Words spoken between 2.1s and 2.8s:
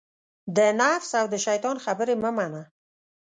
مه منه